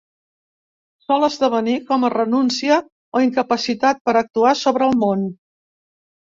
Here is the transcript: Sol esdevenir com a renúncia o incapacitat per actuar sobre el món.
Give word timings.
Sol 1.09 1.27
esdevenir 1.27 1.75
com 1.91 2.09
a 2.09 2.11
renúncia 2.15 2.79
o 3.19 3.23
incapacitat 3.29 4.03
per 4.09 4.19
actuar 4.25 4.59
sobre 4.67 4.91
el 4.91 5.01
món. 5.07 5.33